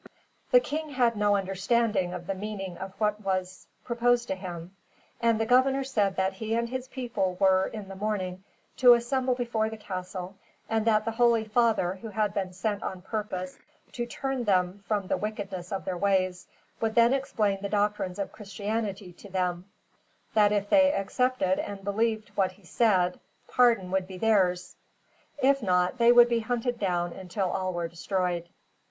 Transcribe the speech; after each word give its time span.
The 0.49 0.59
king 0.59 0.89
had 0.89 1.15
no 1.15 1.35
understanding 1.35 2.11
of 2.11 2.25
the 2.25 2.33
meaning 2.33 2.75
of 2.75 2.91
what 2.99 3.19
was 3.23 3.67
proposed 3.83 4.27
to 4.29 4.35
him, 4.35 4.75
and 5.21 5.39
the 5.39 5.45
governor 5.45 5.83
said 5.83 6.15
that 6.15 6.33
he 6.33 6.55
and 6.55 6.67
his 6.67 6.87
people 6.87 7.37
were, 7.39 7.67
in 7.67 7.87
the 7.87 7.95
morning, 7.95 8.43
to 8.77 8.95
assemble 8.95 9.35
before 9.35 9.69
the 9.69 9.77
castle, 9.77 10.37
and 10.67 10.85
that 10.85 11.05
the 11.05 11.11
holy 11.11 11.43
father, 11.45 11.99
who 12.01 12.07
had 12.09 12.33
been 12.33 12.51
sent 12.51 12.81
on 12.81 13.03
purpose 13.03 13.59
to 13.91 14.07
turn 14.07 14.45
them 14.45 14.83
from 14.87 15.05
the 15.05 15.17
wickedness 15.17 15.71
of 15.71 15.85
their 15.85 15.97
ways, 15.99 16.47
would 16.79 16.95
then 16.95 17.13
explain 17.13 17.61
the 17.61 17.69
doctrines 17.69 18.17
of 18.17 18.31
Christianity 18.31 19.13
to 19.13 19.29
them; 19.29 19.65
that 20.33 20.51
if 20.51 20.67
they 20.67 20.91
accepted 20.93 21.59
and 21.59 21.83
believed 21.83 22.29
what 22.29 22.53
he 22.53 22.63
said, 22.63 23.19
pardon 23.47 23.91
would 23.91 24.07
be 24.07 24.17
theirs; 24.17 24.75
if 25.43 25.61
not, 25.61 25.99
they 25.99 26.11
would 26.11 26.27
be 26.27 26.39
hunted 26.39 26.79
down 26.79 27.13
until 27.13 27.51
all 27.51 27.71
were 27.71 27.87
destroyed. 27.87 28.49